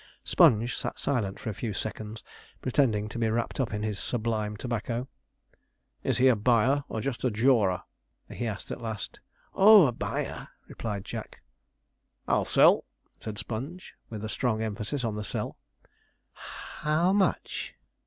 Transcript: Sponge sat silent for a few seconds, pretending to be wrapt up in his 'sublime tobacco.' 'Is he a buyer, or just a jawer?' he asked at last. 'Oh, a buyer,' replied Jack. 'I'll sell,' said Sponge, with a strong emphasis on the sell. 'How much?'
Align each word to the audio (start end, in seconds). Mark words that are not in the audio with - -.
Sponge 0.23 0.75
sat 0.75 0.97
silent 0.97 1.39
for 1.39 1.51
a 1.51 1.53
few 1.53 1.73
seconds, 1.75 2.23
pretending 2.59 3.07
to 3.07 3.19
be 3.19 3.29
wrapt 3.29 3.59
up 3.59 3.71
in 3.71 3.83
his 3.83 3.99
'sublime 3.99 4.57
tobacco.' 4.57 5.07
'Is 6.03 6.17
he 6.17 6.27
a 6.27 6.35
buyer, 6.35 6.83
or 6.89 7.01
just 7.01 7.23
a 7.23 7.29
jawer?' 7.29 7.83
he 8.27 8.47
asked 8.47 8.71
at 8.71 8.81
last. 8.81 9.19
'Oh, 9.53 9.85
a 9.85 9.91
buyer,' 9.91 10.47
replied 10.67 11.05
Jack. 11.05 11.43
'I'll 12.27 12.45
sell,' 12.45 12.85
said 13.19 13.37
Sponge, 13.37 13.93
with 14.09 14.25
a 14.25 14.29
strong 14.29 14.63
emphasis 14.63 15.03
on 15.03 15.13
the 15.13 15.23
sell. 15.23 15.59
'How 16.33 17.13
much?' 17.13 17.75